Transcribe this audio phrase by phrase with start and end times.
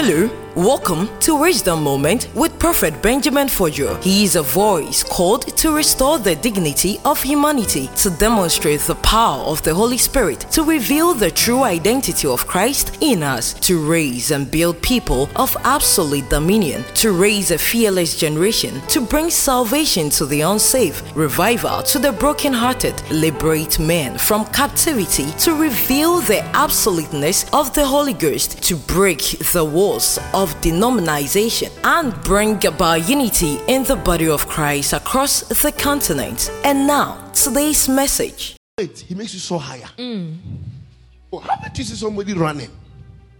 [0.00, 4.02] Hello, welcome to Wisdom Moment with Prophet Benjamin Fojo.
[4.02, 9.44] He is a voice called to restore the dignity of humanity, to demonstrate the power
[9.44, 14.32] of the Holy Spirit, to reveal the true identity of Christ in us, to raise
[14.32, 20.26] and build people of absolute dominion, to raise a fearless generation, to bring salvation to
[20.26, 27.72] the unsafe, revival to the brokenhearted, liberate men from captivity, to reveal the absoluteness of
[27.74, 29.20] the Holy Ghost, to break
[29.52, 35.72] the walls of denomination and bring about unity in the body of Christ across the
[35.72, 36.50] continent.
[36.64, 38.56] And now, today's message.
[38.78, 39.88] Wait, he makes you so higher.
[39.96, 40.36] Mm.
[41.32, 42.70] Oh, how about you see somebody running?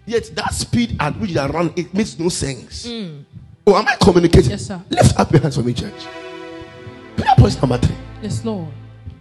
[0.06, 2.86] Yet that speed at which they run, it makes no sense.
[2.86, 3.24] Mm.
[3.66, 4.50] Oh, am I communicating?
[4.50, 4.80] Yes, sir.
[4.88, 6.06] Lift up your hands for me, church.
[7.16, 7.96] Prayer point number three.
[8.22, 8.68] Yes, Lord.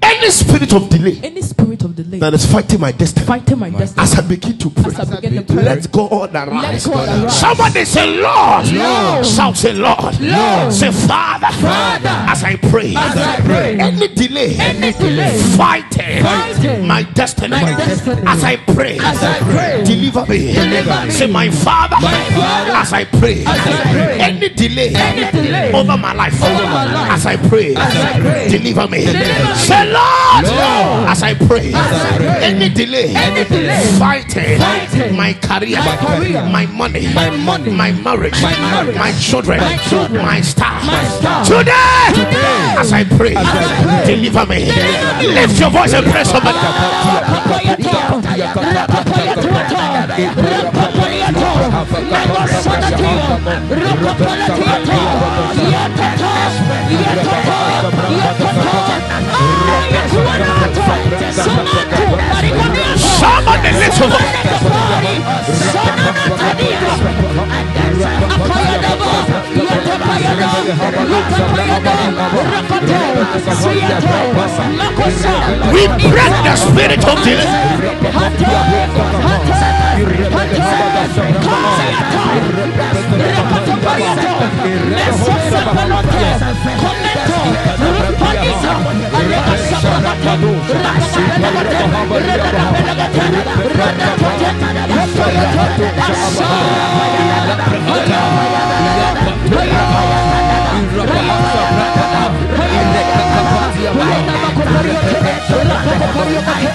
[0.02, 3.70] Any spirit of delay Any spirit of delay that is fighting my destiny, fighting my
[3.70, 6.86] destiny as I begin to pray, as I begin to pray, let God let arise.
[6.86, 7.40] God arise.
[7.40, 8.72] Somebody say, Lord.
[8.72, 9.26] Lord.
[9.26, 10.20] Shout, say, Lord.
[10.20, 10.74] Lord.
[10.74, 11.48] Say, Father.
[11.62, 12.10] Father.
[12.10, 12.94] As I pray.
[12.96, 13.80] As I pray.
[13.80, 14.56] Any delay.
[14.60, 15.38] Any delay.
[15.58, 16.24] Fighting.
[16.24, 16.88] Fighting.
[16.88, 17.50] My destiny.
[17.50, 18.22] My destiny.
[18.26, 18.98] As I pray.
[19.00, 19.84] As I pray.
[19.84, 20.54] Deliver me.
[20.54, 21.12] Deliver me.
[21.12, 21.98] Say, my Father.
[22.02, 22.72] My Father.
[22.72, 23.42] As I pray.
[23.46, 24.20] As I pray.
[24.20, 24.94] Any delay.
[24.96, 25.74] Any delay.
[25.74, 26.42] Over my life.
[26.42, 27.12] Over my life.
[27.12, 27.76] As I pray.
[27.76, 28.50] As I pray.
[28.50, 29.06] Deliver me.
[29.06, 29.56] Deliver me.
[29.56, 30.44] Say, Lord.
[30.44, 31.10] Lord.
[31.10, 31.72] As I pray.
[31.74, 32.44] I pray.
[32.44, 33.16] Any delay.
[33.16, 33.86] Any delay.
[33.98, 34.60] Fighting.
[34.60, 35.16] Fighting.
[35.16, 35.80] My career.
[35.80, 36.44] My career.
[36.46, 37.14] My money.
[37.14, 37.72] My money.
[37.72, 38.42] My marriage.
[38.42, 38.98] My marriage.
[38.98, 39.60] My children.
[39.60, 40.26] My children.
[40.26, 40.84] My star.
[40.84, 41.46] My star.
[41.46, 42.12] Today.
[42.14, 42.76] Today.
[42.78, 43.36] As I pray.
[43.36, 43.44] I
[43.84, 44.16] pray.
[44.16, 44.66] Deliver me.
[44.66, 45.34] Deliver.
[45.40, 46.58] Lift your voice and pray somebody.
[63.20, 63.98] Somebody lift.
[75.74, 78.28] We break the spirit of delay.
[87.28, 88.74] Rato, Rupanisa,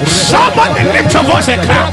[0.07, 1.93] Somebody lift your voice and clap.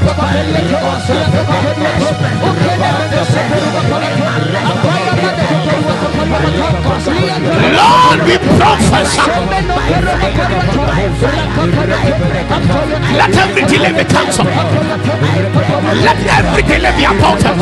[7.20, 9.20] Lord, we prophesy.
[13.18, 14.46] Let every delay be cancelled.
[16.06, 17.56] Let every delay be aborted.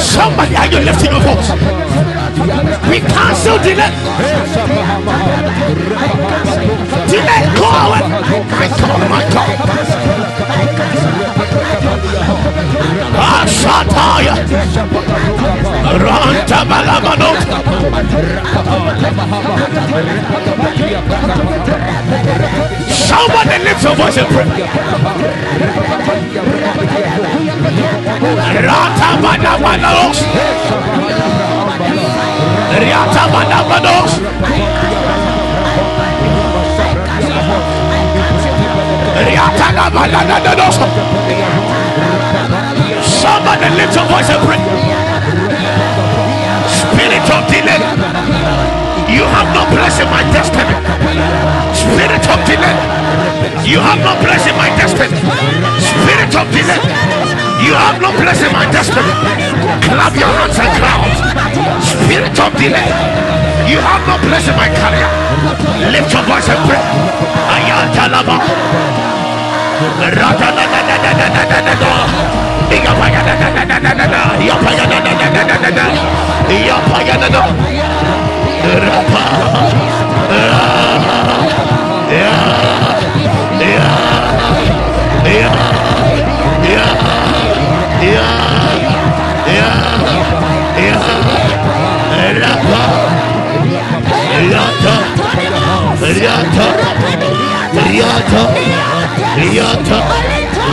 [0.00, 2.17] Somebody, are you lifting your voice?
[2.38, 3.62] We cancel eh?
[3.62, 3.90] delay.
[7.10, 7.60] Delay, away.
[7.60, 7.64] Ah,
[8.50, 9.56] my God, my God.
[13.18, 14.34] Ashataya.
[16.04, 17.38] Ranta Balamanot.
[22.88, 24.46] Somebody lift your voice and pray.
[28.68, 30.18] Rata Balabanos.
[32.76, 34.20] Riata Balabanos.
[39.24, 40.76] Riata Balabanos.
[43.02, 44.60] Somebody lift your voice and pray.
[46.68, 47.80] Spirit of delay.
[49.08, 50.76] You have no place in my destiny.
[51.72, 52.76] Spirit of delay.
[53.64, 55.16] You have no place in my destiny.
[55.80, 57.47] Spirit of delay.
[57.58, 59.12] You have no place in my destiny.
[59.82, 61.10] Clap your hands and crowd.
[61.82, 62.88] Spirit of delay.
[63.66, 65.10] You have no place in my career.
[65.90, 66.82] Lift your voice and pray.
[67.54, 68.38] Ayatalaba.
[70.14, 70.48] Rapa.
[80.30, 81.77] Rapa.
[96.08, 96.66] Riata.
[97.84, 98.42] Riata.
[99.36, 99.98] Riata.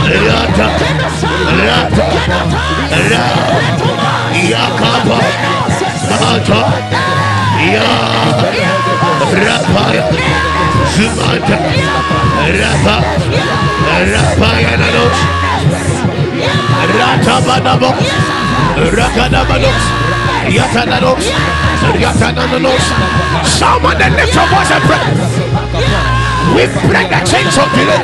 [0.08, 0.66] Riata.
[1.56, 2.04] Riata.
[2.96, 3.46] Riata.
[4.50, 5.18] Yakaba.
[6.20, 6.60] Mata.
[7.74, 7.90] Ya.
[9.44, 10.04] Rapaya.
[10.96, 11.56] Zumata.
[12.58, 12.96] Rapa.
[14.12, 15.18] Rapaya nanos.
[16.96, 17.90] Ratabadabo,
[18.96, 20.15] Rakadabados, Yatanados, Yatananos.
[23.46, 25.00] Someone that lift your voice and pray.
[26.54, 28.00] We break the chains of delay.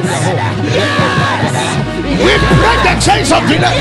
[2.18, 3.76] We break the chains of delay.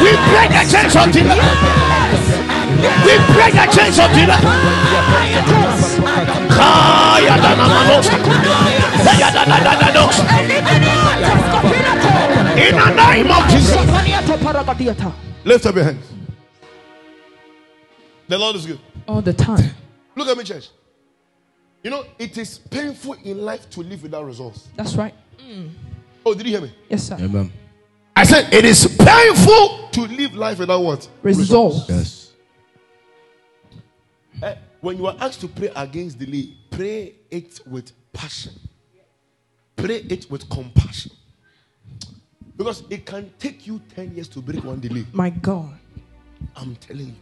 [0.00, 1.40] We break the chains of delay.
[3.04, 4.40] We break the chains of delay.
[6.54, 8.08] Kaya dana manos.
[9.02, 10.16] Kaya dana dana dos.
[12.54, 13.82] In the name of Jesus.
[15.44, 16.13] Lift up your hands.
[18.28, 18.80] The Lord is good.
[19.06, 19.70] All the time.
[20.16, 20.70] Look at me, church.
[21.82, 24.68] You know, it is painful in life to live without results.
[24.76, 25.14] That's right.
[26.24, 26.74] Oh, did you hear me?
[26.88, 27.16] Yes, sir.
[27.20, 27.52] Amen.
[28.16, 31.06] I said it is painful to live life without what?
[31.22, 31.86] Results.
[31.88, 32.32] Yes.
[34.42, 38.52] Eh, when you are asked to pray against delay, pray it with passion.
[39.76, 41.12] Pray it with compassion.
[42.56, 45.04] Because it can take you 10 years to break one delay.
[45.12, 45.76] My God.
[46.56, 47.14] I'm telling you.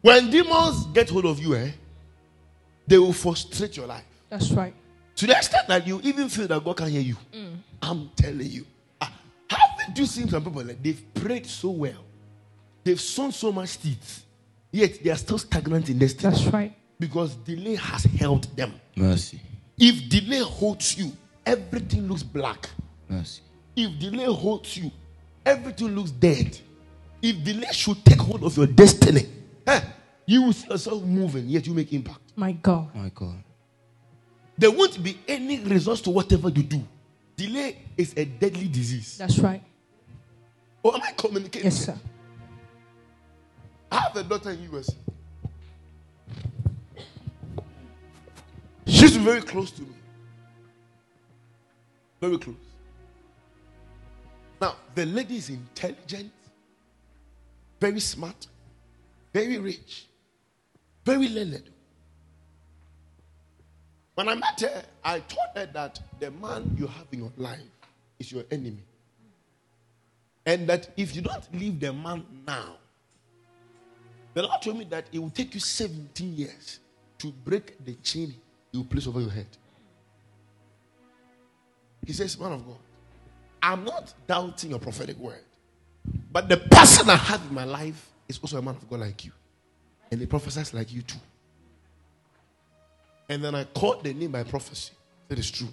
[0.00, 1.70] When demons get hold of you, eh,
[2.86, 4.04] they will frustrate your life.
[4.30, 4.74] That's right.
[5.16, 7.16] To the extent that you even feel that God can hear you.
[7.82, 8.64] I'm telling you.
[9.00, 9.12] Ah,
[9.50, 12.04] haven't you seen some people like they've prayed so well?
[12.84, 14.24] They've sown so much seeds,
[14.70, 16.72] yet they are still stagnant in destiny That's right.
[16.98, 18.72] because delay has held them.
[18.96, 19.40] Mercy.
[19.78, 21.12] If delay holds you,
[21.44, 22.68] everything looks black.
[23.08, 23.42] Mercy.
[23.76, 24.90] If delay holds you,
[25.44, 26.58] everything looks dead.
[27.20, 29.26] If delay should take hold of your destiny,
[29.68, 29.80] eh,
[30.26, 32.20] you will see yourself moving, yet you make impact.
[32.36, 32.94] My God.
[32.94, 33.42] My God.
[34.56, 36.82] There won't be any results to whatever you do.
[37.36, 39.16] Delay is a deadly disease.
[39.18, 39.62] That's right.
[40.82, 41.64] Or am I communicating?
[41.64, 41.98] Yes, sir.
[43.90, 44.90] I have a daughter in US.
[48.86, 49.94] She's very close to me.
[52.20, 52.56] Very close.
[54.60, 56.32] Now, the lady is intelligent,
[57.80, 58.48] very smart,
[59.38, 60.06] very rich,
[61.04, 61.70] very learned.
[64.16, 67.60] When I met her, I told her that the man you have in your life
[68.18, 68.82] is your enemy.
[70.44, 72.78] And that if you don't leave the man now,
[74.34, 76.80] the Lord told me that it will take you 17 years
[77.18, 78.34] to break the chain
[78.72, 79.46] you place over your head.
[82.04, 82.76] He says, Man of God,
[83.62, 85.44] I'm not doubting your prophetic word,
[86.32, 89.24] but the person I have in my life is also a man of God like
[89.24, 89.32] you,
[90.10, 91.18] and he prophesies like you too.
[93.28, 94.92] And then I caught the name by prophecy.
[95.28, 95.68] That is true.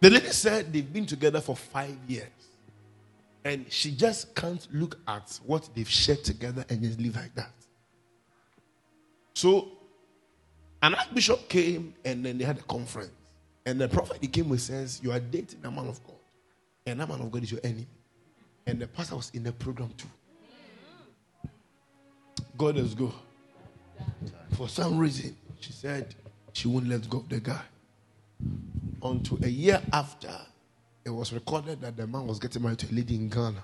[0.00, 2.28] The lady said they've been together for five years.
[3.44, 7.52] And she just can't look at what they've shared together and just live like that.
[9.34, 9.68] So,
[10.82, 13.12] an archbishop came and then they had a conference.
[13.64, 16.16] And the prophet he came with says, You are dating a man of God.
[16.86, 17.86] And that man of God is your enemy.
[18.66, 20.08] And the pastor was in the program too.
[22.56, 23.12] God is good.
[24.56, 26.14] For some reason, she said
[26.52, 27.62] she won't let go of the guy.
[29.02, 30.30] Until a year after,
[31.04, 33.62] it was recorded that the man was getting married to a lady in Ghana.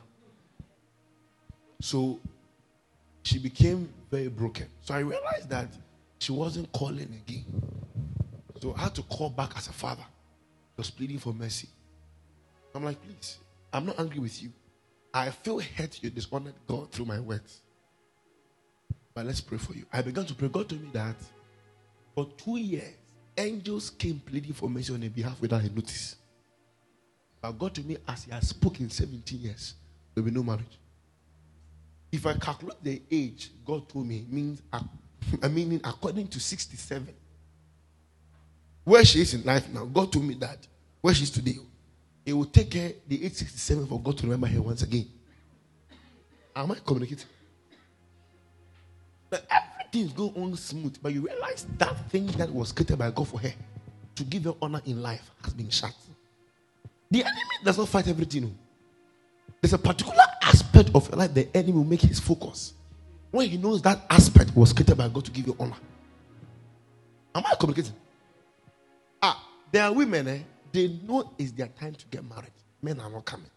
[1.80, 2.20] So
[3.22, 4.66] she became very broken.
[4.82, 5.68] So I realized that
[6.18, 7.44] she wasn't calling again.
[8.61, 10.04] So I had to call back as a father.
[10.76, 11.68] He was pleading for mercy.
[12.75, 13.38] I'm like, please,
[13.72, 14.50] I'm not angry with you.
[15.12, 17.61] I feel hurt you dishonored God through my words.
[19.14, 19.85] But let's pray for you.
[19.92, 20.49] I began to pray.
[20.49, 21.16] God told me that
[22.14, 22.95] for two years,
[23.37, 26.16] angels came pleading for mercy on her behalf without a notice.
[27.40, 29.75] But God told me, as He has spoken 17 years,
[30.14, 30.78] there will be no marriage.
[32.11, 34.61] If I calculate the age God told me, means
[35.42, 37.09] I mean according to 67.
[38.85, 40.59] Where she is in life now, God told me that
[41.00, 41.57] where she is today,
[42.26, 45.09] it will take her the age 67 for God to remember her once again.
[46.54, 47.26] Am I communicating?
[49.32, 53.26] That everything's going on smooth, but you realize that thing that was created by God
[53.28, 53.52] for her
[54.14, 55.94] to give her honor in life has been shut.
[57.10, 58.54] The enemy does not fight everything.
[59.62, 62.74] There's a particular aspect of your life the enemy will make his focus.
[63.30, 65.76] When he knows that aspect was created by God to give you honor.
[67.34, 67.94] Am I communicating?
[69.22, 70.38] Ah, there are women, eh,
[70.72, 72.52] they know it's their time to get married.
[72.82, 73.48] Men are not coming.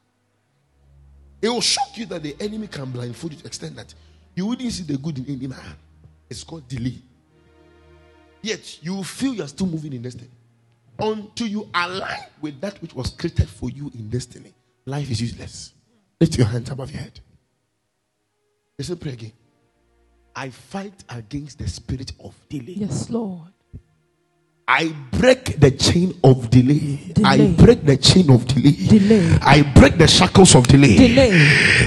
[1.42, 3.94] It will shock you that the enemy can blindfold you to extend that
[4.36, 5.60] you wouldn't see the good in man.
[6.30, 6.96] It's called delay.
[8.42, 10.30] Yet you feel you are still moving in destiny.
[11.00, 14.54] Until you align with that which was created for you in destiny,
[14.86, 15.74] life is useless.
[16.22, 17.20] Lift your hands above your head.
[18.78, 19.32] Listen, pray again.
[20.36, 22.76] I fight against the spirit of delay.
[22.78, 23.55] Yes, Lord.
[24.68, 26.98] I break the chain of delay.
[27.14, 27.24] delay.
[27.30, 28.72] I break the chain of delay.
[28.74, 29.38] Delay.
[29.44, 30.98] I break the shackles of delay.
[30.98, 31.30] Delay.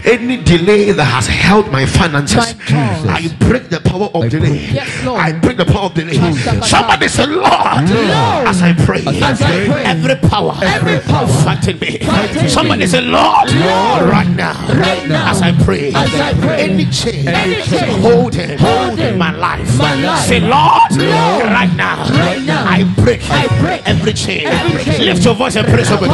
[0.04, 4.58] Any delay that has held my finances, My I break the power of delay.
[4.70, 5.20] Yes, Lord.
[5.20, 6.12] I break the power of delay.
[6.18, 6.70] Jesus.
[6.70, 9.82] Somebody say, Lord, as I pray, As I pray.
[9.84, 11.98] every power, Every power fighting me.
[11.98, 12.86] fighting Somebody me.
[12.86, 14.08] say, Lord, Lord.
[14.08, 15.32] right now, Right now.
[15.32, 16.70] as I pray, As I pray.
[16.70, 18.00] any chain, Any chain.
[18.02, 20.26] holding, Holding my life, my life.
[20.28, 21.42] say, Lord, Lord.
[21.50, 22.67] right now, Right now.
[22.70, 24.46] I break, I break every chain.
[24.46, 25.00] every chain.
[25.06, 26.12] Lift your voice and pray somebody.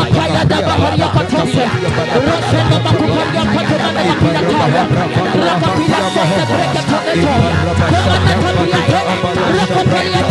[9.75, 10.25] Papaya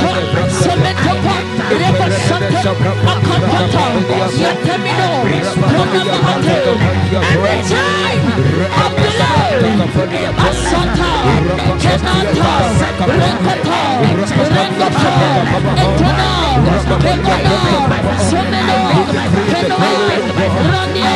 [2.54, 2.70] Every
[7.64, 8.28] time
[8.80, 9.64] of the Lord,
[10.38, 11.12] Masata,
[11.82, 12.54] Kenata,
[13.10, 13.80] Rekata,
[14.54, 15.12] Rekata,
[15.84, 16.62] Etonal,
[16.94, 17.54] Etonal,
[18.30, 18.80] Somelo,
[19.50, 20.18] Kenoi,
[20.70, 21.16] Ronio,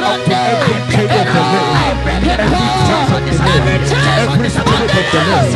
[0.00, 0.42] Ronde,
[1.32, 2.12] Konamahate.
[2.22, 3.56] Every time of delay.
[4.22, 5.48] Every spirit of delay,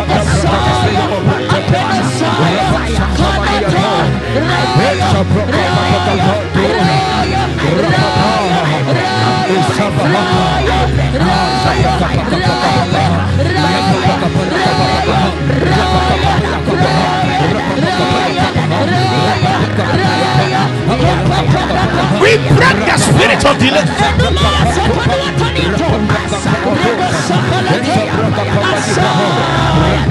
[4.33, 4.39] We
[22.57, 23.85] break the spirit of delay.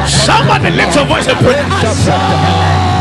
[0.07, 3.00] Somebody lift your voice and pray.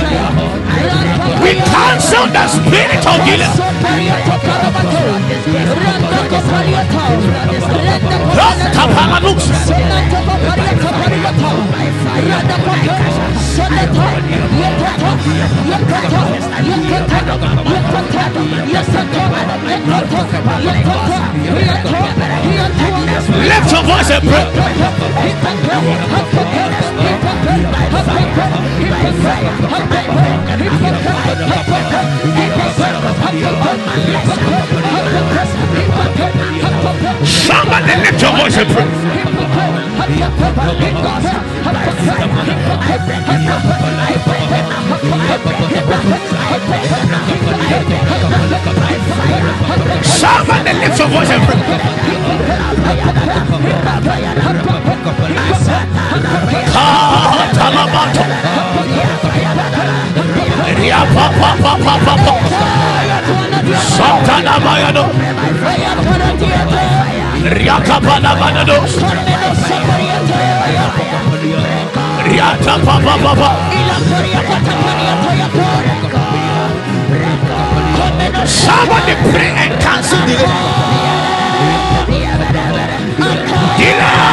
[0.21, 3.47] We cancel the spirit of delay.
[23.41, 24.45] Lift your voice and pray.
[37.23, 38.87] Somebody lift your voice and pray.
[50.03, 51.91] Somebody lift your voice and pray.
[56.71, 57.10] Katalabato.
[78.47, 80.81] Somebody pray and cancel the delay.
[83.77, 84.31] Delay.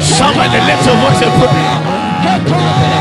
[0.00, 2.99] Somebody lift your voice and put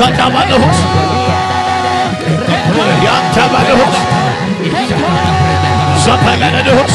[0.00, 0.76] Katabalos.
[3.04, 3.94] Yantabalos.
[6.04, 6.92] Zapagados.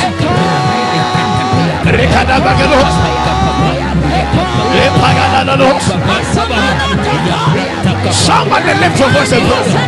[1.86, 2.90] Rekadabagados.
[8.12, 9.86] Somebody lift your voice and pray.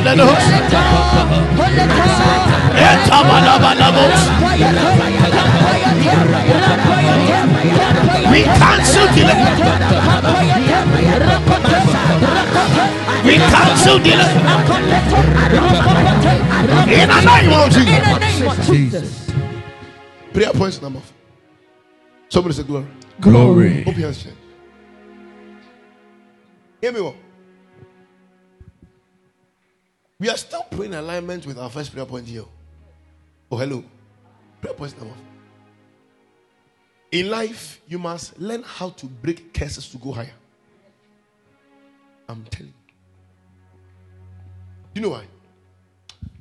[0.00, 0.32] Yatanano.
[2.74, 4.02] Etabanabano.
[8.30, 9.40] We cancel delay.
[13.24, 14.32] We cancel delay.
[16.90, 18.08] In the name of In Jesus.
[18.08, 19.30] the name of Jesus.
[20.32, 21.16] Prayer points number four.
[22.28, 22.86] Somebody say glory.
[23.20, 23.80] Glory.
[23.82, 24.22] Open your hands.
[24.22, 24.34] church.
[26.80, 27.16] Hear me well.
[30.20, 32.44] We are still praying alignment with our first prayer point here.
[33.50, 33.82] Oh, hello.
[34.60, 35.24] Prayer point number four.
[37.10, 40.34] In life, you must learn how to break curses to go higher.
[42.28, 42.94] I'm telling you.
[44.94, 45.24] You know why?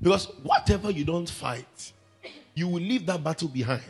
[0.01, 1.93] Because whatever you don't fight,
[2.53, 3.81] you will leave that battle behind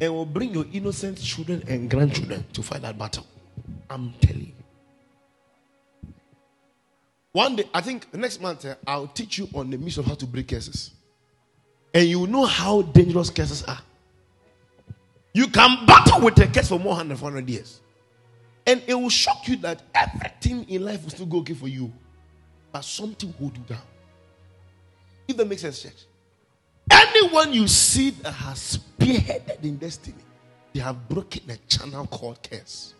[0.00, 3.26] and will bring your innocent children and grandchildren to fight that battle.
[3.88, 4.67] I'm telling you.
[7.32, 10.14] One day, I think next month, eh, I'll teach you on the mission of how
[10.14, 10.92] to break curses.
[11.92, 13.80] And you will know how dangerous curses are.
[15.34, 17.80] You can battle with a curse for more than 400 years.
[18.66, 21.92] And it will shock you that everything in life will still go okay for you.
[22.72, 23.82] But something hold you down.
[25.26, 26.06] If that makes sense, church.
[26.90, 30.16] Anyone you see that has spearheaded in destiny,
[30.72, 32.94] they have broken a channel called curse.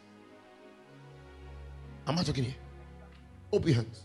[2.07, 2.55] Am I talking here?
[3.53, 4.03] Open your hands.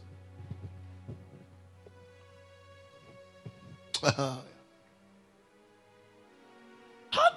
[4.03, 4.43] How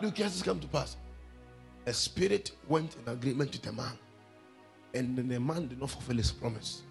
[0.01, 0.97] do curses come to pass?
[1.87, 3.97] A spirit went in agreement with a man,
[4.93, 6.83] and then the man did not fulfill his promise.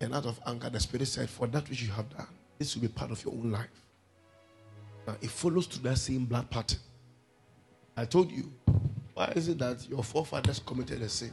[0.00, 2.82] And out of anger, the spirit said, For that which you have done, this will
[2.82, 3.66] be part of your own life.
[5.06, 6.78] Now, it follows through that same blood pattern.
[7.96, 8.52] I told you,
[9.14, 11.32] why is it that your forefathers committed a sin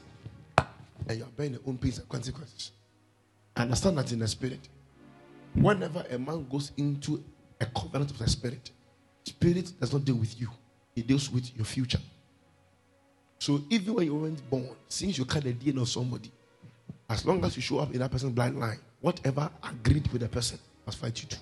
[1.07, 2.71] and you are bearing your own pains and consequences?
[3.55, 4.67] Understand that in the spirit.
[5.55, 7.23] Whenever a man goes into
[7.61, 8.71] a covenant of the spirit,
[9.25, 10.49] spirit does not deal with you,
[10.95, 11.99] it deals with your future.
[13.39, 16.31] So even when you weren't born, since you carry the DNA of somebody,
[17.09, 20.27] as long as you show up in that person's blind line, whatever agreed with the
[20.27, 21.37] person must fight you too.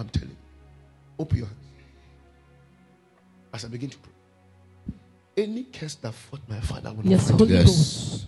[0.00, 0.36] I'm telling you.
[1.18, 1.58] Open your hands.
[3.54, 4.12] As I begin to pray.
[5.36, 7.38] Any curse that fought my father will not Yes, fight.
[7.38, 8.26] Holy Yes.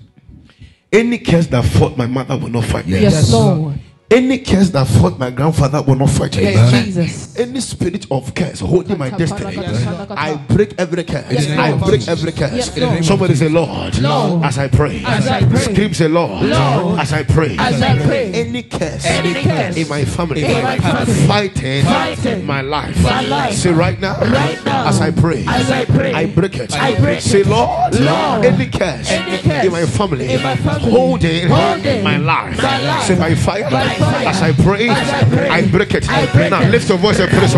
[0.93, 2.87] Any curse that fought my mother will not fight.
[2.87, 3.03] Yes.
[3.03, 3.33] Yes, Yes.
[3.33, 3.79] Lord.
[4.11, 6.37] Any curse that fought my grandfather will not fight.
[6.37, 7.37] Yes, Jesus.
[7.39, 11.25] Any spirit of curse holding my destiny, I break every curse.
[11.33, 12.53] Yes, I break every curse.
[12.77, 14.45] Yes, Somebody say, Lord, Lord.
[14.45, 15.03] as I pray.
[15.05, 15.59] As I pray.
[15.59, 17.01] Scream, say, Lord, Lord.
[17.01, 17.57] as I pray.
[17.59, 18.31] As I pray.
[18.35, 23.03] Any curse, Any curse in my family, in my family, fighting, fighting my life.
[23.03, 23.55] my life.
[23.55, 26.73] Say right now, Right now, as I pray, as I pray, I break it.
[26.75, 27.47] I break say, it.
[27.47, 28.45] Lord, Lord.
[28.45, 32.63] any curse, Any curse in my family, in my family, holding, holding my life.
[32.63, 33.03] my life.
[33.05, 33.94] Say by fire, By fire.
[34.01, 36.07] As I pray, I break it.
[36.51, 37.49] Now lift your voice and pray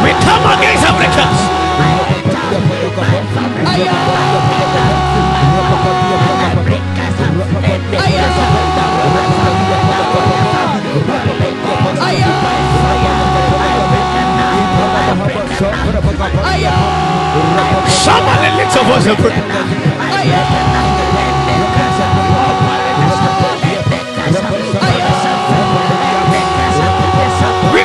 [0.03, 0.83] We come against
[1.15, 1.43] curse.
[18.03, 19.92] Somebody lift your voice and pray.
[20.23, 20.29] We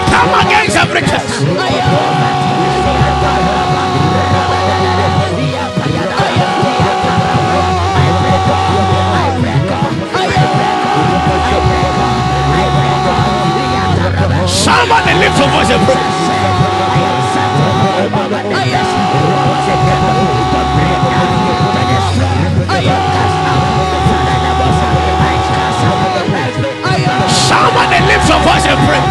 [0.07, 1.03] come against every.
[28.69, 29.07] temperate.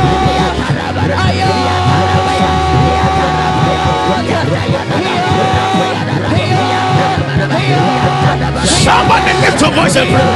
[8.86, 10.30] Somebody lift voice and pray.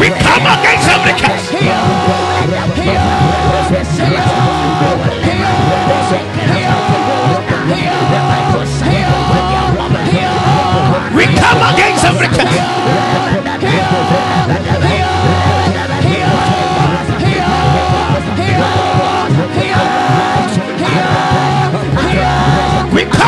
[0.00, 1.46] We come against every curse.
[11.16, 13.19] We come against every curse.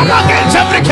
[0.02, 0.82] Come against every.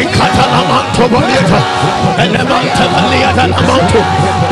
[0.00, 1.60] Ikatalamanto bolieta,
[2.18, 4.00] elemante balieta lamanto,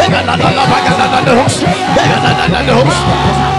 [0.04, 3.57] eganana bagana the host, eganana the host.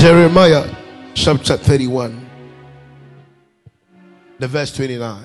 [0.00, 0.64] Jeremiah
[1.12, 2.30] chapter 31,
[4.38, 5.24] the verse 29.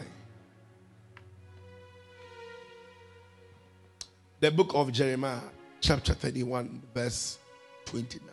[4.39, 5.41] The book of Jeremiah,
[5.79, 7.37] chapter 31, verse
[7.85, 8.27] 29.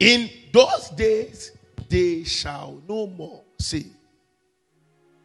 [0.00, 1.52] In those days,
[1.88, 3.86] they shall no more say,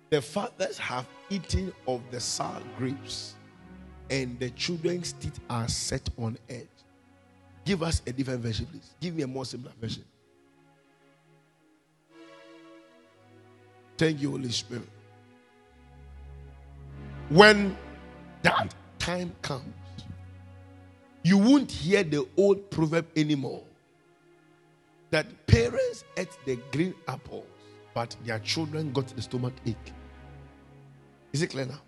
[0.10, 3.36] The fathers have eaten of the sour grapes,
[4.10, 6.79] and the children's teeth are set on edge.
[7.70, 8.96] Give us a different version, please.
[9.00, 10.04] Give me a more similar version.
[13.96, 14.90] Thank you, Holy Spirit.
[17.30, 17.78] When
[18.42, 19.72] that time comes,
[21.22, 23.62] you won't hear the old proverb anymore
[25.12, 27.46] that parents ate the green apples,
[27.94, 29.94] but their children got the stomach ache.
[31.34, 31.82] Is it clear now?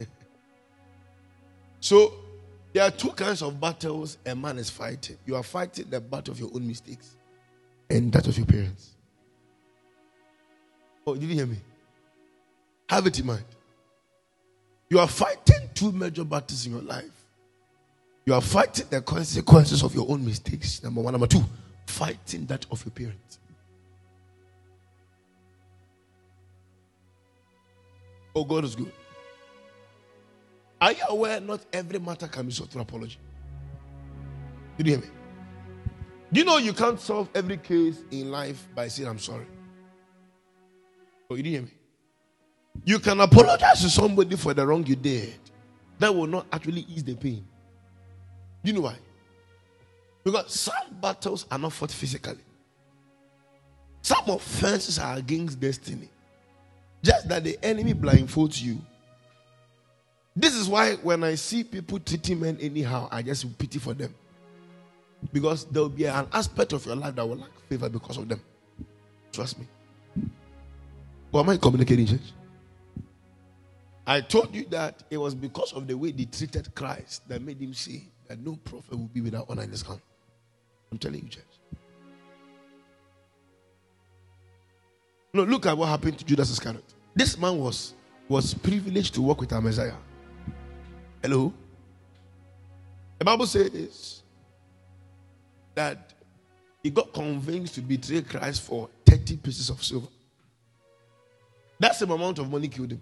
[1.80, 2.12] so,
[2.72, 5.18] there are two kinds of battles a man is fighting.
[5.26, 7.16] You are fighting the battle of your own mistakes
[7.88, 8.96] and that of your parents.
[11.06, 11.56] Oh, did you hear me?
[12.88, 13.44] Have it in mind.
[14.88, 17.04] You are fighting two major battles in your life.
[18.26, 20.82] You are fighting the consequences of your own mistakes.
[20.82, 21.12] Number one.
[21.12, 21.42] Number two,
[21.86, 23.38] fighting that of your parents.
[28.34, 28.92] Oh, God is good.
[30.80, 33.18] Are you aware not every matter can be solved through apology?
[34.78, 35.08] Did you hear me?
[36.32, 39.46] Do you know you can't solve every case in life by saying I'm sorry?
[41.28, 41.70] Oh, you didn't hear me?
[42.84, 45.34] You can apologize to somebody for the wrong you did.
[45.98, 47.44] That will not actually ease the pain.
[48.64, 48.96] Do you know why?
[50.24, 52.38] Because some battles are not fought physically.
[54.02, 56.08] Some offenses are against destiny.
[57.02, 58.78] Just that the enemy blindfolds you.
[60.40, 64.14] This is why when I see people treating men anyhow, I just pity for them.
[65.34, 68.26] Because there will be an aspect of your life that will lack favor because of
[68.26, 68.40] them.
[69.32, 69.66] Trust me.
[71.30, 72.32] Or am I communicating, church?
[74.06, 77.60] I told you that it was because of the way they treated Christ that made
[77.60, 80.00] him say that no prophet will be without honor in this camp.
[80.90, 81.44] I'm telling you, church.
[85.34, 86.94] No, look at what happened to Judas Iscariot.
[87.14, 87.92] This man was
[88.26, 89.92] was privileged to work with our Messiah.
[91.22, 91.52] Hello.
[93.18, 94.22] The Bible says
[95.74, 96.14] that
[96.82, 100.08] he got convinced to betray Christ for 30 pieces of silver.
[101.78, 103.00] That's the amount of money killed him.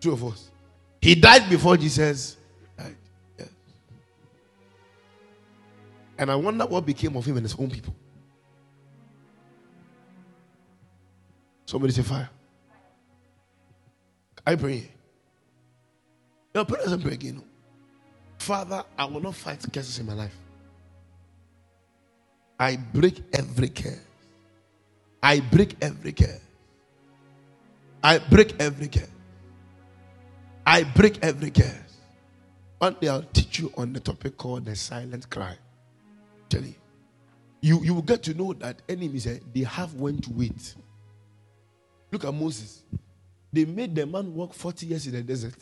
[0.00, 0.50] Two of us.
[1.00, 2.36] He died before Jesus
[2.76, 2.96] died.
[3.38, 3.48] Yes.
[6.18, 7.94] And I wonder what became of him and his own people.
[11.66, 12.28] Somebody say fire.
[14.46, 14.90] I pray.
[16.54, 17.42] Your prayers and pray again.
[18.44, 20.36] Father, I will not fight curses in my life.
[22.60, 23.98] I break every curse.
[25.22, 26.42] I break every curse.
[28.02, 29.08] I break every curse.
[30.66, 31.96] I break every curse.
[32.76, 35.56] One day I'll teach you on the topic called the silent cry.
[36.50, 36.74] Tell you.
[37.62, 40.74] You, you will get to know that enemies eh, they have when to wait.
[42.12, 42.82] Look at Moses.
[43.50, 45.56] They made the man walk 40 years in the desert.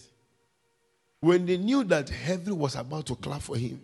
[1.23, 3.81] When they knew that heaven was about to clap for him,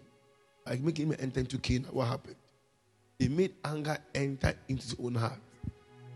[0.66, 2.34] like making him enter into Canaan, what happened?
[3.16, 5.38] They made anger enter into his own heart.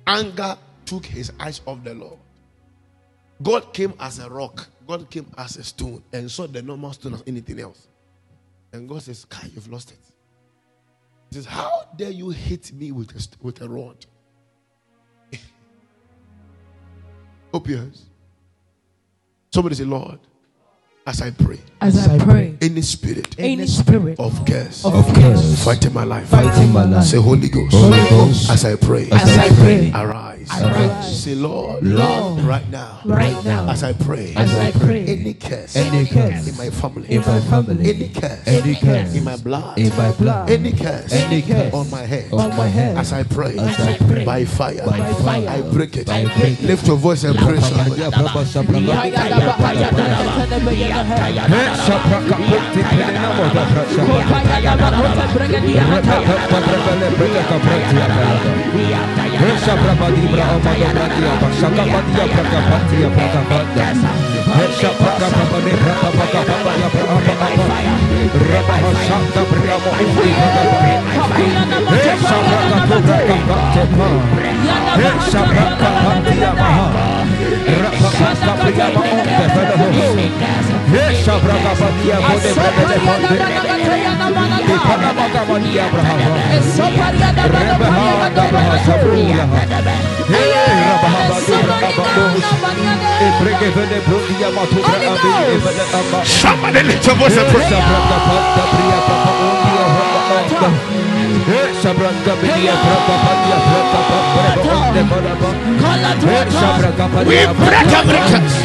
[0.04, 2.18] Anger took his eyes off the Lord.
[3.40, 7.14] God came as a rock, God came as a stone, and saw the normal stone
[7.14, 7.86] as anything else.
[8.72, 10.00] And God says, Kai, you've lost it.
[11.30, 14.06] He says, How dare you hit me with a, with a rod?
[17.54, 18.06] Your hands.
[19.52, 20.18] Somebody say, Lord,
[21.04, 25.92] as I pray, As I pray, any spirit any spirit of curse of curse fighting
[25.92, 29.48] my life, fighting my life, say, Holy Ghost, Holy Ghost, as I pray, as I
[29.56, 30.48] pray, arise.
[30.60, 31.22] Arise.
[31.24, 35.74] Say, Lord, Lord, right now, right now, as I pray, as I pray, any curse
[35.74, 39.78] any curse in my family, in my family, any curse any curse in my blood,
[39.78, 43.24] in my blood, any curse any curse on my head, on my head, as I
[43.24, 46.08] pray, as I pray, by fire, by fire, I break it.
[46.08, 46.66] I break it.
[46.66, 47.58] Lift your voice and pray.
[75.32, 76.41] Shabbat
[82.12, 83.62] somebody.
[96.24, 98.72] Somebody lift your voice and pray.
[107.26, 108.56] We break every curse.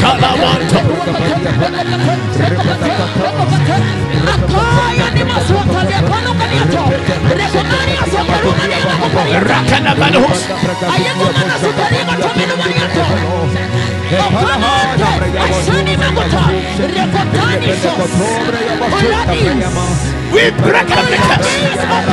[0.00, 0.78] Kalawanto
[20.34, 22.03] we break every curse.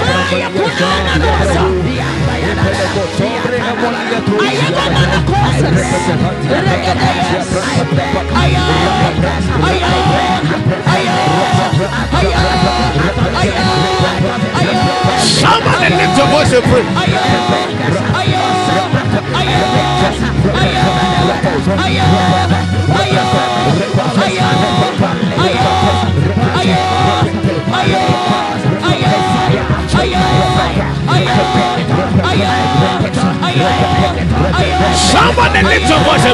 [16.52, 16.92] Voice and.
[35.12, 36.26] Somebody lift your voice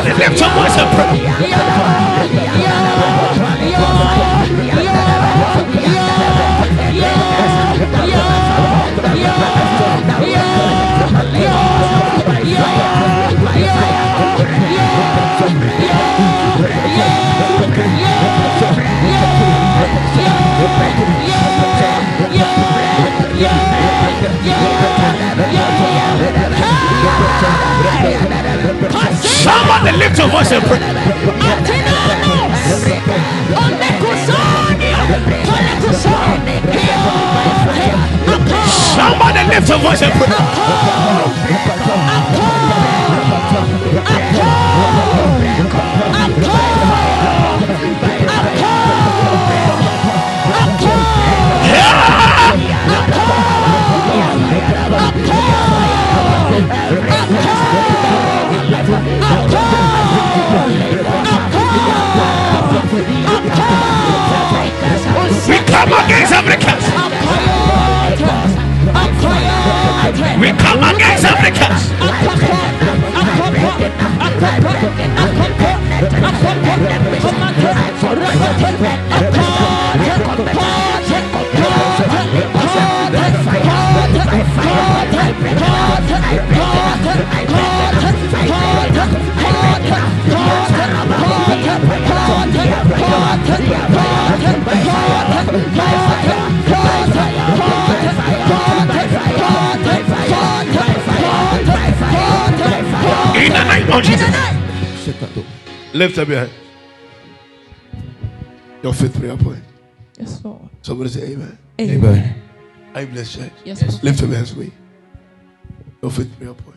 [0.00, 1.80] Somebody lift your voice and pray.
[29.80, 30.78] Somebody lift your voice and pray.
[38.94, 40.28] Somebody lift your voice and pray.
[51.72, 52.30] Yeah.
[65.48, 66.86] We come against every curse.
[70.40, 71.90] We come against every curse.
[95.50, 95.56] In
[103.52, 104.30] the name of Jesus.
[105.92, 106.52] Lift up your hand.
[108.84, 109.64] Your fifth prayer point.
[110.16, 110.68] Yes, Lord.
[110.82, 111.58] Somebody say amen.
[111.80, 112.42] Amen.
[112.94, 113.52] I bless church.
[113.64, 114.04] Yes, Lord.
[114.04, 114.72] Lift up your hands with me.
[116.00, 116.76] Your fifth prayer point.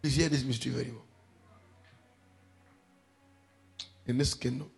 [0.00, 1.04] Please hear this mystery very well.
[4.06, 4.70] In this kingdom,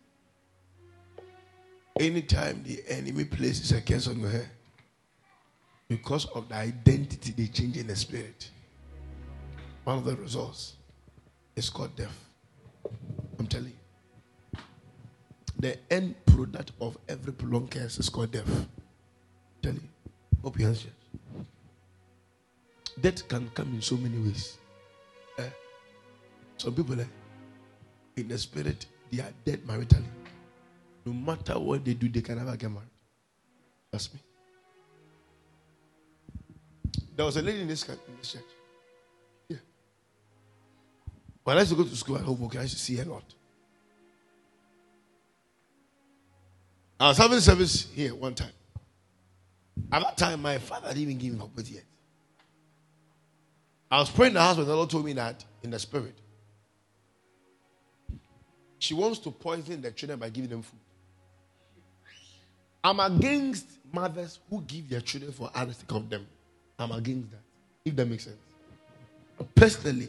[2.01, 4.49] anytime the enemy places a curse on your head,
[5.89, 8.51] because of the identity they change in the spirit,
[9.85, 10.75] one of the results
[11.55, 12.19] is called death.
[13.39, 14.61] I'm telling you.
[15.59, 18.49] The end product of every prolonged curse is called death.
[18.49, 18.67] I'm
[19.63, 20.11] telling you.
[20.43, 20.89] Hope you answer.
[23.01, 24.59] Death can come in so many ways.
[25.39, 25.49] Eh?
[26.57, 27.05] Some people, eh,
[28.17, 30.26] in the spirit, they are dead maritally.
[31.07, 32.89] No matter what they do, they can never get married.
[33.93, 34.19] That's me.
[37.15, 37.99] There was a lady in this, church.
[39.49, 39.59] Yeah.
[41.45, 43.07] When I used to go to school at Hoboken, I used to see her a
[43.07, 43.23] lot.
[46.99, 48.51] I was having service here one time.
[49.93, 51.85] At that time, my father didn't even give me hope yet.
[53.89, 56.19] I was praying in the house when the Lord told me that in the spirit.
[58.81, 60.81] She wants to poison the children by giving them food.
[62.87, 66.25] I'm against mothers who give their children for others to them.
[66.79, 67.41] I'm against that.
[67.85, 68.37] If that makes sense.
[69.57, 70.09] Personally,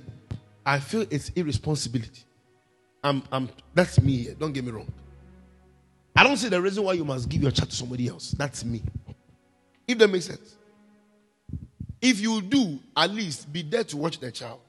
[0.63, 2.21] I feel it's irresponsibility.
[3.03, 4.17] I'm, I'm, that's me.
[4.17, 4.35] here.
[4.35, 4.87] Don't get me wrong.
[6.15, 8.29] I don't see the reason why you must give your child to somebody else.
[8.37, 8.83] That's me.
[9.87, 10.55] If that makes sense.
[11.99, 14.59] If you do, at least be there to watch the child.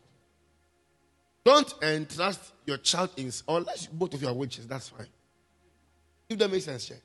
[1.45, 5.09] Don't entrust your child in, unless both of you are witches, that's fine.
[6.31, 7.03] If that makes sense, check.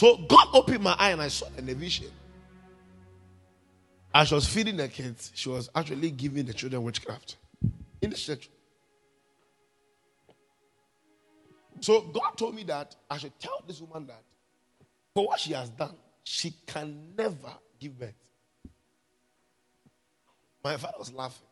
[0.00, 2.06] So God opened my eye and I saw a vision.
[4.14, 7.36] As she was feeding the kids, she was actually giving the children witchcraft
[8.00, 8.48] in the church.
[11.80, 14.22] So God told me that I should tell this woman that
[15.14, 18.14] for what she has done, she can never give birth.
[20.64, 21.46] My father was laughing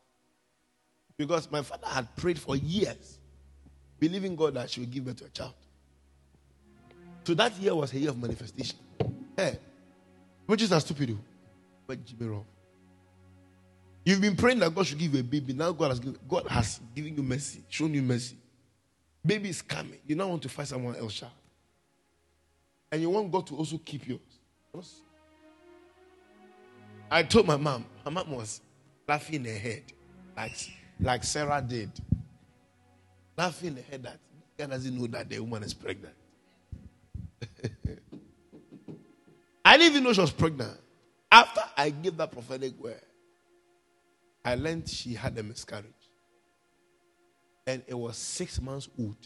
[1.19, 3.19] because my father had prayed for years,
[4.01, 5.53] believing God that she would give birth to a child.
[7.29, 8.79] So that year was a year of manifestation.
[9.37, 9.59] Hey,
[10.47, 11.19] which is are stupid,
[11.87, 12.47] but Jimmy wrong.
[14.03, 15.53] You've been praying that God should give you a baby.
[15.53, 18.38] Now God has given, God has given you mercy, shown you mercy.
[19.27, 19.99] Baby is coming.
[20.07, 21.33] You now want to find someone else, child.
[22.91, 25.03] And you want God to also keep yours.
[27.11, 28.62] I told my mom, my mom was
[29.07, 29.83] laughing in her head,
[30.35, 30.57] like,
[30.99, 31.91] like Sarah did.
[33.37, 34.18] Laughing in her head that
[34.57, 36.14] God doesn't know that the woman is pregnant.
[39.65, 40.79] I didn't even know she was pregnant.
[41.31, 43.01] After I gave that prophetic word,
[44.45, 45.85] I learned she had a miscarriage.
[47.67, 49.17] And it was six months old.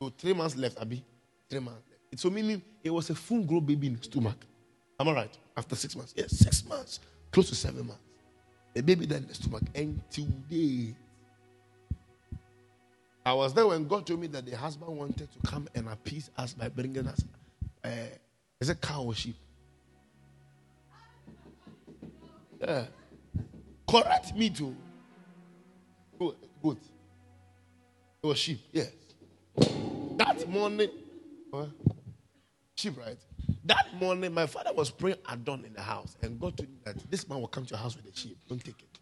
[0.00, 1.02] So three months left, Abby.
[1.48, 2.20] Three months left.
[2.20, 4.36] So meaning it was a full grown baby in the stomach.
[5.00, 5.38] Am I right?
[5.56, 6.12] After six months.
[6.16, 7.00] Yes, six months.
[7.30, 8.02] Close to seven months.
[8.74, 9.62] The baby then in the stomach.
[9.74, 10.94] And today,
[13.26, 16.30] I was there when God told me that the husband wanted to come and appease
[16.38, 17.24] us by bringing us,
[17.82, 17.88] uh,
[18.60, 19.34] is it cow or sheep?
[22.60, 22.84] Yeah.
[23.90, 24.76] Correct me too.
[26.16, 26.36] Good.
[26.62, 26.76] Good.
[28.22, 28.92] It was sheep, yes.
[30.16, 30.90] That morning,
[32.76, 33.18] sheep, right?
[33.64, 36.76] That morning, my father was praying at dawn in the house, and God told me
[36.84, 38.38] that this man will come to your house with a sheep.
[38.48, 39.00] Don't take it.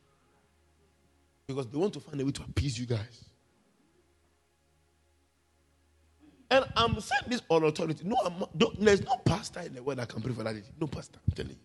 [1.46, 3.26] Because they want to find a way to appease you guys.
[6.54, 8.04] And I'm saying this on authority.
[8.04, 8.48] No,
[8.78, 10.54] there's no pastor in the world that can pray for that.
[10.80, 11.56] No pastor, I'm telling you.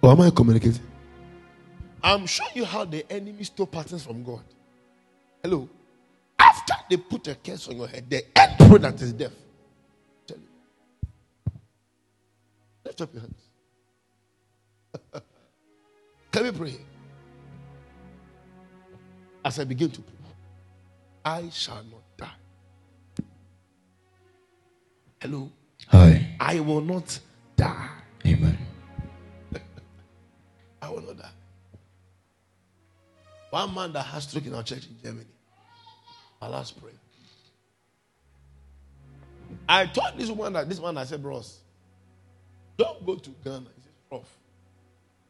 [0.00, 0.80] Or am I communicating?
[2.02, 4.44] I'm showing you how the enemy stole patterns from God.
[5.42, 5.68] Hello?
[6.38, 9.34] After they put a curse on your head, the end product is death.
[10.26, 10.48] Tell you.
[12.82, 13.42] Lift up your hands.
[16.32, 16.76] Can we pray?
[19.44, 20.15] As I begin to pray,
[21.26, 23.24] I shall not die.
[25.20, 25.50] Hello?
[25.88, 26.24] Hi.
[26.38, 27.18] I will not
[27.56, 27.88] die.
[28.24, 28.56] Amen.
[30.82, 31.30] I will not die.
[33.50, 35.26] One man that has stroke in our church in Germany.
[36.40, 36.94] Our last prayer.
[39.68, 41.58] I told this woman that this man I said, bros,
[42.76, 43.66] don't go to Ghana.
[43.74, 44.28] He said, Prof,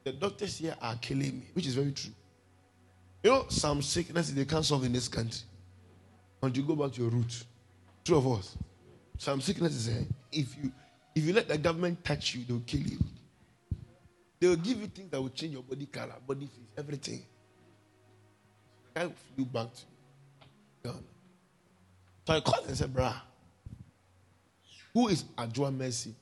[0.05, 2.13] the doctors here are killing me, which is very true.
[3.23, 5.41] You know, some sicknesses they can't solve in this country.
[6.43, 7.45] Until you go back to your roots.
[8.05, 8.57] True of us.
[9.19, 10.71] Some sicknesses, eh, if you
[11.15, 12.99] if you let the government touch you, they'll kill you.
[14.39, 17.23] They will give you things that will change your body color, body face, everything.
[18.95, 19.83] I flew back to
[20.85, 20.99] Ghana.
[22.27, 23.15] So I called and said, Brah,
[24.93, 26.15] who is Adjoa Mercy?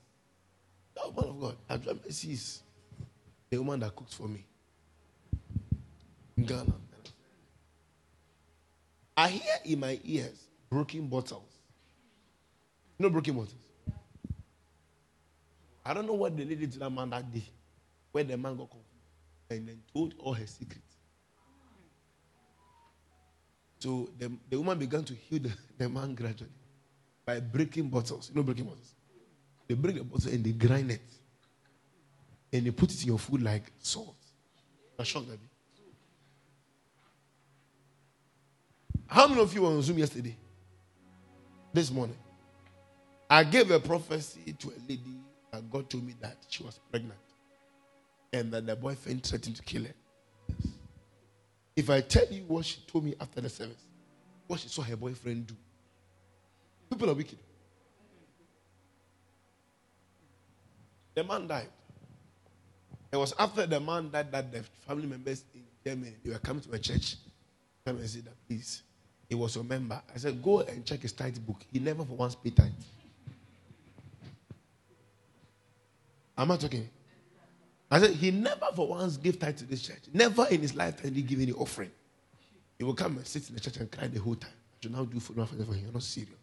[0.95, 1.57] That woman of God.
[1.71, 2.63] Adjoa Mercy is
[3.51, 4.45] the woman that cooks for me
[6.37, 6.73] in Ghana.
[9.17, 11.51] I hear in my ears broken bottles.
[12.99, 13.55] No broken bottles?
[15.85, 17.45] I don't know what the lady to that man that day,
[18.13, 18.89] where the man got confused
[19.51, 20.97] and then told all her secrets.
[23.79, 26.51] So the, the woman began to heal the, the man gradually
[27.27, 28.31] by breaking bottles.
[28.31, 28.95] You know breaking bottles?
[29.69, 31.03] They break the bottle and they grind it.
[32.53, 34.17] And they put it in your food like salt.
[34.99, 35.29] You're shocked.
[39.15, 40.35] How many of you were on Zoom yesterday?
[41.73, 42.17] This morning.
[43.31, 45.21] I gave a prophecy to a lady
[45.53, 47.21] and God told me that she was pregnant.
[48.33, 49.95] And that the boyfriend threatened to kill her.
[51.77, 53.85] If I tell you what she told me after the service,
[54.49, 55.55] what she saw her boyfriend do,
[56.91, 57.39] people are wicked.
[61.15, 61.69] The man died.
[63.13, 66.63] It was after the man died that the family members in Germany they were coming
[66.63, 67.15] to my church.
[67.87, 68.83] Come and say that please.
[69.35, 70.01] He was your member.
[70.15, 71.57] I said, go and check his tithe book.
[71.73, 72.71] He never for once paid tithe.
[76.39, 76.89] Am I talking?
[77.91, 80.03] I said, he never for once gave tithe to this church.
[80.13, 81.91] Never in his lifetime did he give any offering.
[82.79, 84.53] He will come and sit in the church and cry the whole time.
[84.53, 85.83] I should now do for nothing for him.
[85.83, 86.39] You're not serious.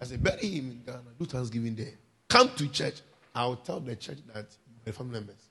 [0.00, 1.00] I said, bury him in Ghana.
[1.18, 1.94] Do Thanksgiving there.
[2.28, 3.00] Come to church.
[3.34, 4.46] I'll tell the church that
[4.86, 5.42] my family members.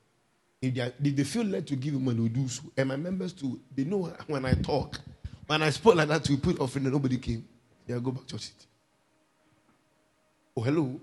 [0.62, 2.62] If they, are, if they feel led to give him money, we do so.
[2.78, 4.98] And my members too, they know when I talk.
[5.50, 7.44] When I spoke like that, we put offering and nobody came.
[7.84, 8.66] Yeah, go back to your seat.
[10.56, 11.00] Oh, hello.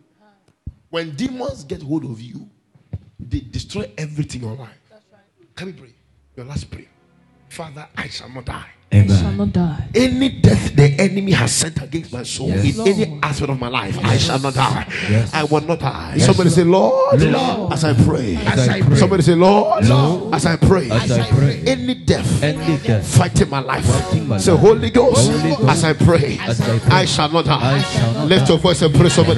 [0.89, 2.49] When demons get hold of you,
[3.19, 4.79] they destroy everything in your life.
[5.53, 5.93] Can we pray?
[6.37, 6.87] Your last prayer.
[7.49, 8.69] Father, I shall not die.
[8.89, 9.83] I shall not die.
[9.93, 12.77] Any death the enemy has sent against my soul Yes.
[12.77, 14.85] in any aspect of my life, I shall not die.
[15.09, 15.33] Yes.
[15.33, 16.17] I will not die.
[16.19, 18.37] Somebody say, Lord, as I pray.
[18.37, 18.95] As I pray.
[18.97, 20.89] Somebody say, Lord, Lord, as I pray.
[20.89, 21.61] as I pray.
[21.67, 23.83] Any death Any death fighting my life.
[23.85, 24.61] Fighting my Say, life.
[24.61, 26.95] Holy Ghost, Holy Ghost, as I pray, as I pray.
[26.97, 27.77] I shall not die.
[27.77, 28.53] I shall not Lift die.
[28.53, 29.37] your voice and pray somebody.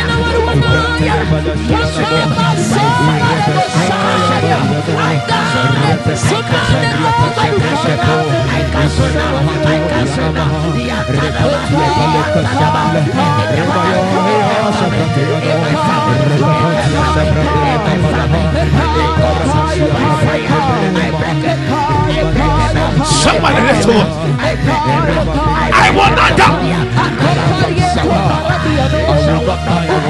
[23.21, 24.21] Somebody lift your voice.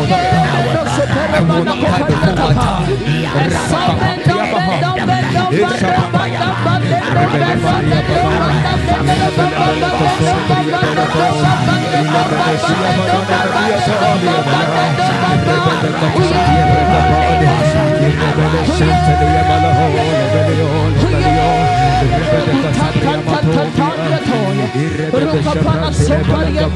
[0.03, 1.81] I will not
[24.71, 26.69] Rukapana Sepalia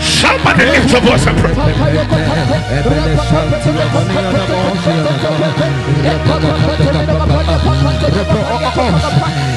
[0.00, 1.52] Somebody lift your voice and pray.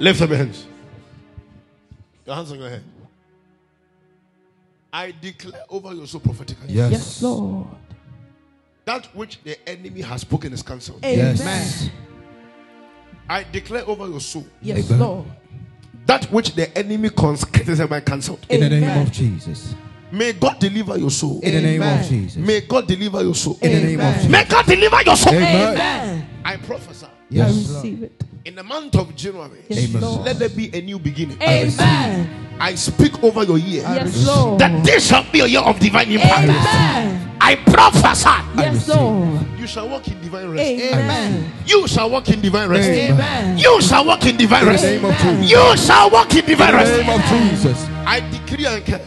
[0.00, 0.66] Lift up your hands.
[2.26, 2.82] Your hands on your head.
[4.92, 6.90] I declare over your soul prophetically Yes.
[6.90, 7.66] Yes, Lord.
[8.86, 11.00] that which the enemy has spoken is cancelled.
[11.04, 11.90] Yes.
[13.30, 14.98] I declare over your soul Yes, Amen.
[14.98, 15.26] Lord.
[16.06, 18.44] that which the enemy conscripted is cancelled.
[18.48, 19.76] In the name of Jesus.
[20.10, 21.40] May God deliver your soul.
[21.40, 22.36] In the name of Jesus.
[22.36, 23.56] May God deliver your soul.
[23.62, 24.30] In the name of Jesus.
[24.30, 25.34] May God deliver your soul.
[25.34, 25.74] Amen.
[25.74, 26.26] Amen.
[26.44, 27.54] I prophesy I Yes.
[27.54, 28.12] receive it.
[28.44, 29.60] in the month of January.
[29.68, 30.02] Yes, Amen.
[30.02, 30.24] Lord.
[30.26, 31.36] Let there be a new beginning.
[31.42, 32.28] Amen.
[32.58, 34.58] I speak over your year Yes, Lord.
[34.60, 36.48] that this shall be a year of divine impact.
[36.48, 37.30] Amen.
[37.40, 39.40] I prophesy Yes, Lord.
[39.58, 40.62] you shall walk in divine rest.
[40.70, 41.52] Amen.
[41.66, 42.88] You shall walk in divine rest.
[42.88, 43.58] Amen.
[43.58, 44.84] You shall walk in divine rest.
[44.84, 45.50] name of Jesus.
[45.50, 47.00] You shall walk in divine In the rest.
[47.00, 47.86] name of Jesus.
[48.06, 49.00] I decree and care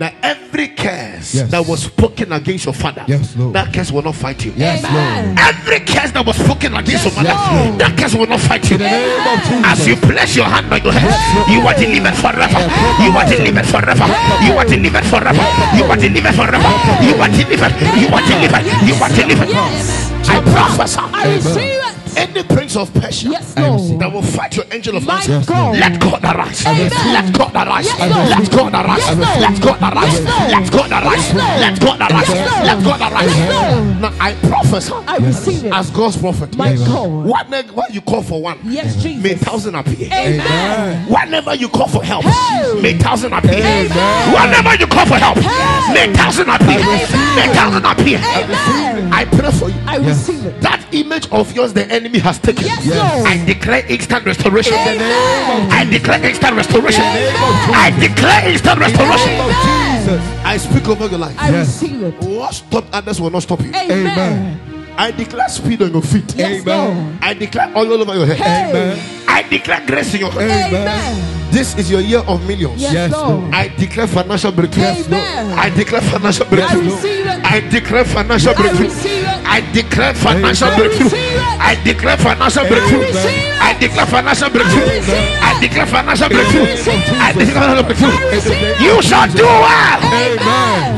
[0.00, 1.50] that every curse Yes.
[1.52, 3.52] that was spoken against your father, Yes, Lord.
[3.52, 4.52] that curse will not fight you.
[4.56, 5.36] Yes, Amen.
[5.36, 5.38] Lord.
[5.38, 7.78] Every curse that was spoken against your mother, Lord.
[7.78, 8.80] that curse will not fight you.
[8.80, 9.68] In the name of Jesus.
[9.68, 11.12] As you place your hand on your head,
[11.52, 12.60] you are delivered forever.
[13.04, 14.06] You are delivered forever.
[14.40, 15.44] You are delivered forever.
[15.76, 16.70] You are delivered forever.
[17.04, 17.74] You are delivered.
[18.00, 18.64] You are delivered.
[18.88, 19.48] You are delivered.
[19.52, 20.08] Yes.
[20.32, 21.00] I prophesy.
[21.12, 21.79] I receive it.
[22.16, 23.90] Any prince of Persia Yes, I receive.
[23.90, 24.00] Lord.
[24.00, 25.32] that will fight your angel of My answer.
[25.32, 25.76] Yes, God.
[25.76, 26.66] Let God arise.
[26.66, 26.90] Amen.
[26.90, 27.86] Let God arise.
[27.86, 28.28] Yes, Lord.
[28.30, 28.98] Let God arise.
[28.98, 29.40] Yes, Lord.
[29.40, 30.12] Let God arise.
[30.12, 30.50] Yes, Lord.
[30.50, 31.20] Let God arise.
[31.20, 31.60] Yes, Lord.
[31.60, 32.28] Let God arise.
[32.28, 32.66] Yes, Lord.
[32.66, 33.36] Let God arise.
[33.36, 34.00] Yes, Lord.
[34.00, 35.72] Now I prophesy I receive it.
[35.72, 36.56] as God's prophet.
[36.56, 36.86] My Amen.
[36.86, 37.24] God.
[37.50, 40.08] Whenever when you call for one, Yes, may thousand appear.
[40.12, 41.06] Amen.
[41.08, 42.80] Whenever you call for help, Hey.
[42.80, 43.52] may thousand appear.
[43.64, 44.32] Amen.
[44.34, 45.92] Whenever you call for help, Hey.
[45.92, 46.80] may thousand appear.
[46.80, 47.36] Amen.
[47.36, 48.18] May thousand appear.
[48.18, 49.12] Amen.
[49.12, 49.80] I pray for you.
[49.86, 50.60] I receive it.
[50.60, 52.64] That image of yours the enemy has taken.
[52.66, 53.26] Yes, Yes.
[53.26, 54.74] I declare instant restoration.
[54.74, 55.70] Amen.
[55.70, 57.02] I declare instant restoration.
[57.04, 57.74] name of Jesus.
[57.76, 59.30] I declare instant restoration.
[59.30, 60.44] name of Jesus.
[60.44, 61.36] I speak over your life.
[61.38, 61.66] I Yes.
[61.82, 62.14] receive it.
[62.24, 63.68] What stopped others will not stop you.
[63.74, 64.06] Amen.
[64.06, 64.60] Amen.
[65.00, 66.34] I declare speed on your feet.
[66.36, 67.08] Yes, Amen.
[67.08, 67.18] Lord.
[67.24, 68.36] I declare oil over your head.
[68.36, 68.68] Hey.
[68.68, 69.24] Amen.
[69.26, 70.76] I declare grace in your hand.
[70.76, 71.50] Amen.
[71.50, 72.82] This is your year of millions.
[72.82, 73.40] Yes, Yes, Lord.
[73.40, 73.54] Lord.
[73.54, 74.84] I declare financial breakthrough.
[74.84, 75.58] Amen.
[75.58, 76.84] I declare financial I breakthrough.
[76.84, 77.40] receive it.
[77.44, 78.86] I declare financial I breakthrough.
[78.92, 79.40] receive it.
[79.48, 81.00] I declare financial breakthrough.
[81.08, 81.60] receive it.
[81.64, 83.00] I declare financial breakthrough.
[83.00, 83.62] receive it.
[83.64, 84.84] I declare financial breakthrough.
[84.84, 85.40] I receive.
[85.40, 86.64] I declare financial breakthrough.
[86.68, 88.84] name of I declare financial breakthrough.
[88.84, 90.00] You shall do well.
[90.12, 90.92] Amen.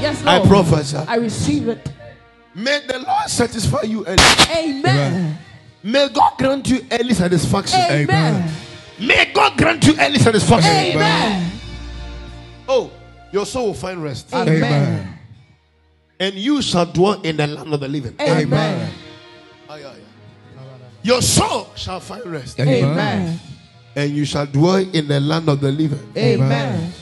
[0.00, 0.28] Yes, Lord.
[0.28, 0.48] I Lord.
[0.48, 0.96] prophesy.
[1.10, 1.88] I receive it.
[2.54, 4.18] May the Lord satisfy you early.
[4.54, 5.38] Amen.
[5.82, 7.80] May God grant you early satisfaction.
[7.80, 8.52] Amen.
[9.00, 10.70] May God grant you early satisfaction.
[10.70, 11.50] Amen.
[12.68, 12.90] Oh,
[13.32, 14.32] your soul will find rest.
[14.34, 15.18] Amen.
[16.20, 18.14] And you shall dwell in the land of the living.
[18.20, 18.92] Amen.
[19.68, 19.92] Yeah, yeah.
[21.02, 22.60] Your soul shall find rest.
[22.60, 23.40] Amen.
[23.96, 26.12] And you shall dwell in the land of the living.
[26.16, 26.92] Amen.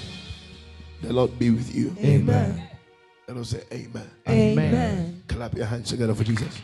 [1.03, 1.94] The Lord be with you.
[1.98, 2.62] Amen.
[3.28, 4.11] And I'll say, Amen.
[4.28, 5.19] Amen.
[5.30, 6.60] Clap your hands together for Jesus.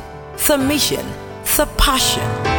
[0.48, 1.06] the mission,
[1.56, 2.57] the passion.